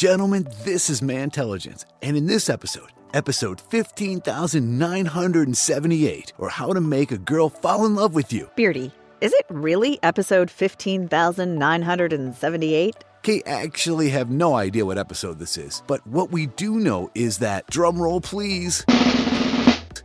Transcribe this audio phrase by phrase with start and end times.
[0.00, 7.18] Gentlemen, this is Mantelligence, and in this episode, episode 15,978, or How to Make a
[7.18, 8.48] Girl Fall in Love with You.
[8.56, 12.96] Beardy, is it really episode 15,978?
[13.22, 17.36] Kate actually have no idea what episode this is, but what we do know is
[17.36, 18.86] that, drum roll please,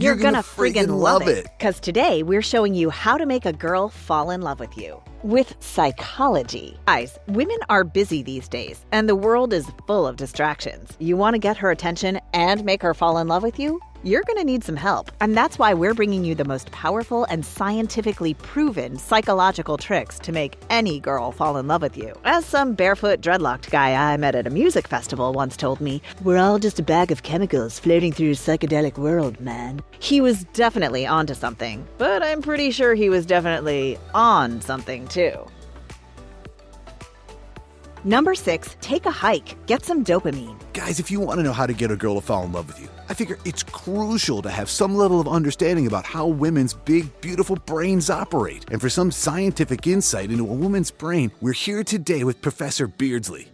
[0.00, 1.48] You're, gonna, friggin' love it.
[1.58, 5.02] Because today we're showing you how to make a girl fall in love with you
[5.24, 6.76] with psychology.
[6.86, 10.96] Guys, women are busy these days, and the world is full of distractions.
[11.00, 13.80] You wanna get her attention and make her fall in love with you?
[14.04, 15.10] You're gonna need some help.
[15.20, 20.30] And that's why we're bringing you the most powerful and scientifically proven psychological tricks to
[20.30, 22.14] make any girl fall in love with you.
[22.24, 26.38] As some barefoot, dreadlocked guy I met at a music festival once told me, we're
[26.38, 29.82] all just a bag of chemicals floating through a psychedelic world, man.
[29.98, 35.44] He was definitely onto something, but I'm pretty sure he was definitely on something too.
[38.04, 39.54] Number six, take a hike.
[39.66, 40.56] Get some dopamine.
[40.72, 42.68] Guys, if you want to know how to get a girl to fall in love
[42.68, 46.74] with you, I figure it's crucial to have some level of understanding about how women's
[46.74, 48.64] big, beautiful brains operate.
[48.70, 53.48] And for some scientific insight into a woman's brain, we're here today with Professor Beardsley.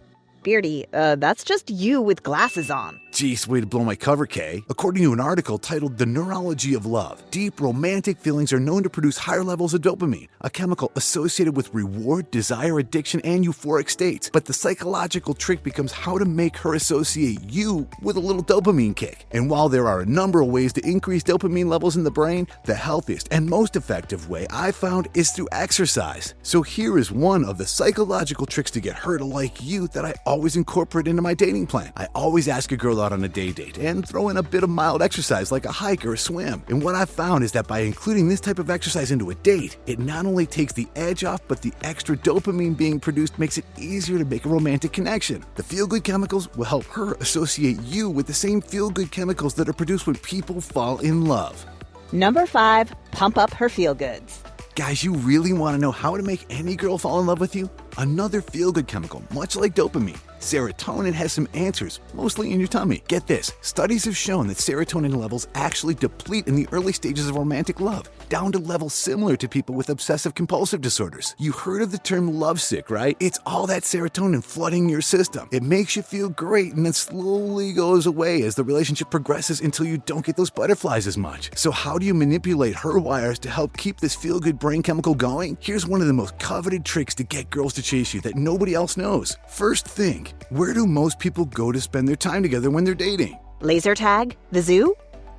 [0.45, 3.01] Beardy, uh, that's just you with glasses on.
[3.11, 4.61] Geez, way to blow my cover, Kay.
[4.69, 8.89] According to an article titled The Neurology of Love, deep romantic feelings are known to
[8.89, 14.29] produce higher levels of dopamine, a chemical associated with reward, desire, addiction, and euphoric states.
[14.31, 18.95] But the psychological trick becomes how to make her associate you with a little dopamine
[18.95, 19.25] kick.
[19.31, 22.47] And while there are a number of ways to increase dopamine levels in the brain,
[22.65, 26.35] the healthiest and most effective way I found is through exercise.
[26.43, 30.05] So here is one of the psychological tricks to get her to like you that
[30.05, 31.91] I always incorporate into my dating plan.
[31.95, 34.63] I always ask a girl out on a day date and throw in a bit
[34.63, 36.61] of mild exercise like a hike or a swim.
[36.67, 39.77] And what I've found is that by including this type of exercise into a date,
[39.85, 43.65] it not only takes the edge off, but the extra dopamine being produced makes it
[43.79, 45.43] easier to make a romantic connection.
[45.55, 49.53] The feel good chemicals will help her associate you with the same feel good chemicals
[49.55, 51.65] that are produced when people fall in love.
[52.11, 54.43] Number five, pump up her feel goods.
[54.75, 57.55] Guys, you really want to know how to make any girl fall in love with
[57.55, 57.69] you?
[57.97, 60.19] Another feel good chemical, much like dopamine.
[60.39, 63.03] Serotonin has some answers, mostly in your tummy.
[63.07, 67.35] Get this studies have shown that serotonin levels actually deplete in the early stages of
[67.35, 71.35] romantic love, down to levels similar to people with obsessive compulsive disorders.
[71.37, 73.17] You heard of the term lovesick, right?
[73.19, 75.49] It's all that serotonin flooding your system.
[75.51, 79.85] It makes you feel great and then slowly goes away as the relationship progresses until
[79.85, 81.55] you don't get those butterflies as much.
[81.57, 85.15] So, how do you manipulate her wires to help keep this feel good brain chemical
[85.15, 85.57] going?
[85.59, 88.73] Here's one of the most coveted tricks to get girls to chase you that nobody
[88.73, 89.37] else knows.
[89.47, 93.39] First thing, where do most people go to spend their time together when they're dating?
[93.61, 94.35] Laser tag?
[94.51, 94.95] The zoo?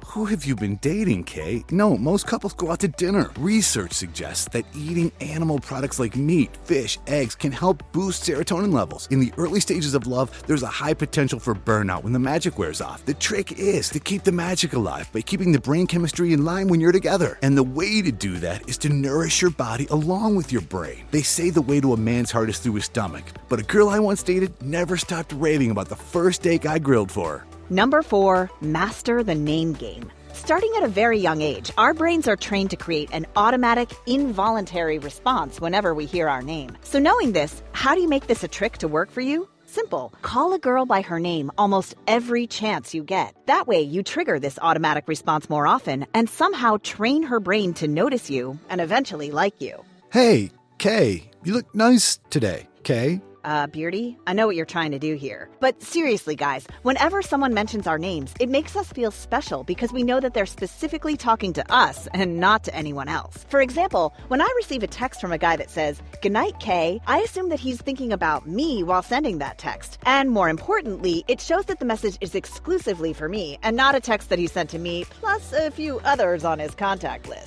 [0.06, 1.64] Who have you been dating, Kay?
[1.70, 3.30] No, most couples go out to dinner.
[3.38, 9.08] Research suggests that eating animal products like meat, fish, eggs can help boost serotonin levels.
[9.10, 12.58] In the early stages of love, there's a high potential for burnout when the magic
[12.58, 13.04] wears off.
[13.04, 16.68] The trick is to keep the magic alive by keeping the brain chemistry in line
[16.68, 17.38] when you're together.
[17.42, 21.04] And the way to do that is to nourish your body along with your brain.
[21.10, 23.88] They say the way to a man's heart is through his stomach, but a girl
[23.88, 27.55] I once dated never stopped raving about the first steak I grilled for her.
[27.70, 30.12] Number four, master the name game.
[30.32, 35.00] Starting at a very young age, our brains are trained to create an automatic, involuntary
[35.00, 36.76] response whenever we hear our name.
[36.84, 39.48] So, knowing this, how do you make this a trick to work for you?
[39.64, 40.12] Simple.
[40.22, 43.36] Call a girl by her name almost every chance you get.
[43.46, 47.88] That way, you trigger this automatic response more often and somehow train her brain to
[47.88, 49.84] notice you and eventually like you.
[50.12, 53.20] Hey, Kay, you look nice today, Kay.
[53.46, 55.48] Uh, Beardy, I know what you're trying to do here.
[55.60, 60.02] But seriously, guys, whenever someone mentions our names, it makes us feel special because we
[60.02, 63.46] know that they're specifically talking to us and not to anyone else.
[63.48, 67.20] For example, when I receive a text from a guy that says, Goodnight, Kay, I
[67.20, 69.98] assume that he's thinking about me while sending that text.
[70.04, 74.00] And more importantly, it shows that the message is exclusively for me and not a
[74.00, 77.45] text that he sent to me, plus a few others on his contact list.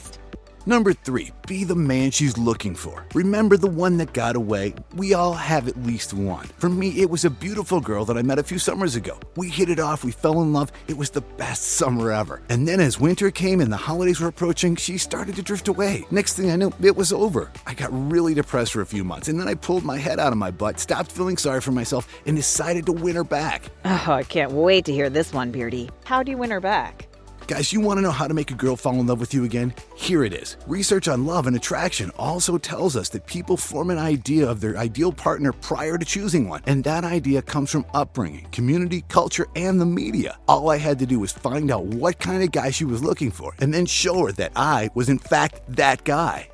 [0.69, 3.03] Number three, be the man she's looking for.
[3.16, 4.75] Remember the one that got away?
[4.96, 6.46] We all have at least one.
[6.59, 9.19] For me, it was a beautiful girl that I met a few summers ago.
[9.35, 10.72] We hit it off, we fell in love.
[10.88, 12.43] It was the best summer ever.
[12.49, 16.05] And then as winter came and the holidays were approaching, she started to drift away.
[16.11, 17.52] Next thing I knew, it was over.
[17.66, 20.34] I got really depressed for a few months, and then I pulled my head out
[20.34, 23.72] of my butt, stopped feeling sorry for myself, and decided to win her back.
[23.85, 25.90] Oh, I can't wait to hear this one, Beardy.
[26.05, 27.09] How do you win her back?
[27.49, 29.43] Guys, you want to know how to make a girl fall in love with you
[29.43, 29.73] again?
[29.96, 30.55] Here it is.
[30.67, 34.78] Research on love and attraction also tells us that people form an idea of their
[34.78, 36.61] ideal partner prior to choosing one.
[36.67, 40.37] And that idea comes from upbringing, community, culture, and the media.
[40.47, 43.31] All I had to do was find out what kind of guy she was looking
[43.31, 46.48] for and then show her that I was, in fact, that guy.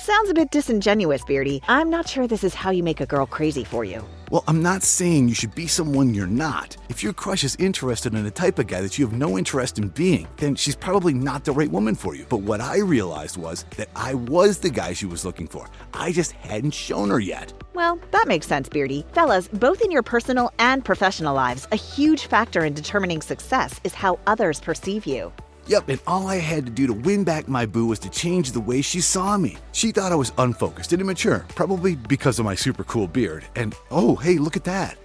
[0.00, 1.60] Sounds a bit disingenuous, Beardy.
[1.68, 4.02] I'm not sure this is how you make a girl crazy for you.
[4.30, 6.74] Well, I'm not saying you should be someone you're not.
[6.88, 9.78] If your crush is interested in a type of guy that you have no interest
[9.78, 12.24] in being, then she's probably not the right woman for you.
[12.30, 15.68] But what I realized was that I was the guy she was looking for.
[15.92, 17.52] I just hadn't shown her yet.
[17.74, 19.04] Well, that makes sense, Beardy.
[19.12, 23.92] Fellas, both in your personal and professional lives, a huge factor in determining success is
[23.92, 25.30] how others perceive you.
[25.70, 28.50] Yep, and all I had to do to win back my boo was to change
[28.50, 29.56] the way she saw me.
[29.70, 33.44] She thought I was unfocused and immature, probably because of my super cool beard.
[33.54, 34.98] And oh, hey, look at that.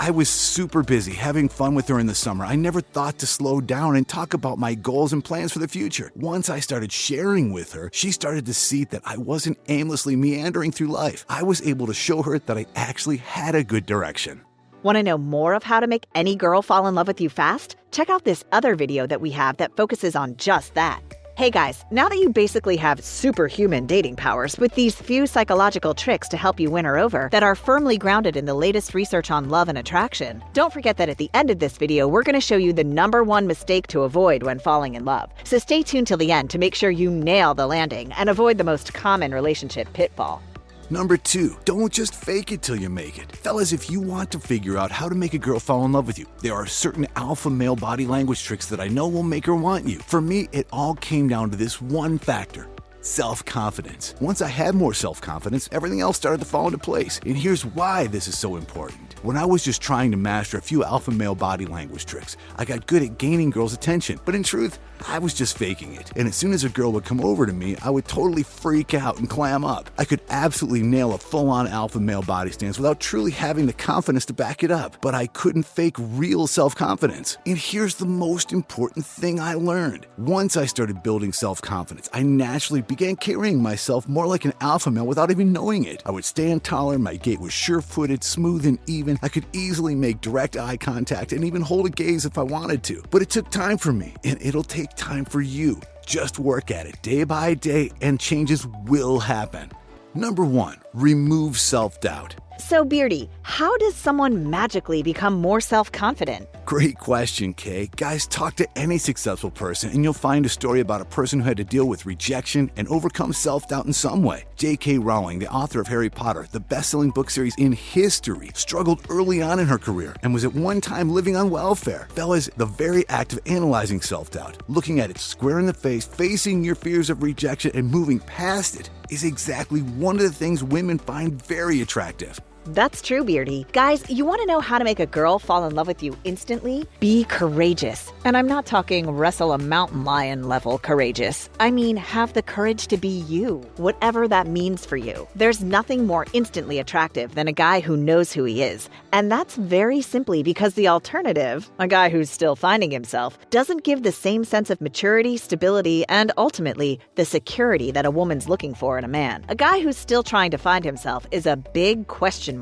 [0.00, 2.46] I was super busy having fun with her in the summer.
[2.46, 5.68] I never thought to slow down and talk about my goals and plans for the
[5.68, 6.10] future.
[6.14, 10.72] Once I started sharing with her, she started to see that I wasn't aimlessly meandering
[10.72, 11.26] through life.
[11.28, 14.40] I was able to show her that I actually had a good direction.
[14.82, 17.30] Want to know more of how to make any girl fall in love with you
[17.30, 17.76] fast?
[17.92, 21.00] Check out this other video that we have that focuses on just that.
[21.34, 26.28] Hey guys, now that you basically have superhuman dating powers with these few psychological tricks
[26.28, 29.48] to help you win her over that are firmly grounded in the latest research on
[29.48, 32.40] love and attraction, don't forget that at the end of this video, we're going to
[32.40, 35.30] show you the number one mistake to avoid when falling in love.
[35.44, 38.56] So stay tuned till the end to make sure you nail the landing and avoid
[38.56, 40.42] the most common relationship pitfall.
[40.88, 43.34] Number two, don't just fake it till you make it.
[43.34, 46.06] Fellas, if you want to figure out how to make a girl fall in love
[46.06, 49.46] with you, there are certain alpha male body language tricks that I know will make
[49.46, 49.98] her want you.
[49.98, 52.68] For me, it all came down to this one factor
[53.06, 54.14] self confidence.
[54.20, 57.20] Once I had more self confidence, everything else started to fall into place.
[57.24, 59.14] And here's why this is so important.
[59.22, 62.64] When I was just trying to master a few alpha male body language tricks, I
[62.64, 64.20] got good at gaining girls' attention.
[64.24, 66.10] But in truth, I was just faking it.
[66.16, 68.94] And as soon as a girl would come over to me, I would totally freak
[68.94, 69.90] out and clam up.
[69.98, 73.72] I could absolutely nail a full on alpha male body stance without truly having the
[73.72, 74.96] confidence to back it up.
[75.00, 77.38] But I couldn't fake real self confidence.
[77.46, 80.06] And here's the most important thing I learned.
[80.18, 84.90] Once I started building self confidence, I naturally began carrying myself more like an alpha
[84.90, 86.02] male without even knowing it.
[86.06, 89.18] I would stand taller, my gait was sure footed, smooth, and even.
[89.22, 92.82] I could easily make direct eye contact and even hold a gaze if I wanted
[92.84, 93.02] to.
[93.10, 95.78] But it took time for me, and it'll take time for you.
[96.06, 99.70] Just work at it day by day, and changes will happen.
[100.14, 102.34] Number one, remove self doubt.
[102.58, 106.48] So, Beardy, how does someone magically become more self confident?
[106.66, 107.88] Great question, Kay.
[107.94, 111.46] Guys, talk to any successful person and you'll find a story about a person who
[111.46, 114.46] had to deal with rejection and overcome self doubt in some way.
[114.56, 114.98] J.K.
[114.98, 119.40] Rowling, the author of Harry Potter, the best selling book series in history, struggled early
[119.40, 122.08] on in her career and was at one time living on welfare.
[122.16, 126.04] Fellas, the very act of analyzing self doubt, looking at it square in the face,
[126.04, 130.64] facing your fears of rejection, and moving past it is exactly one of the things
[130.64, 132.40] women find very attractive.
[132.66, 133.64] That's true, Beardy.
[133.72, 136.16] Guys, you want to know how to make a girl fall in love with you
[136.24, 136.84] instantly?
[136.98, 138.12] Be courageous.
[138.24, 141.48] And I'm not talking wrestle a mountain lion level courageous.
[141.60, 145.28] I mean, have the courage to be you, whatever that means for you.
[145.36, 148.90] There's nothing more instantly attractive than a guy who knows who he is.
[149.12, 154.02] And that's very simply because the alternative, a guy who's still finding himself, doesn't give
[154.02, 158.98] the same sense of maturity, stability, and ultimately the security that a woman's looking for
[158.98, 159.44] in a man.
[159.48, 162.55] A guy who's still trying to find himself is a big question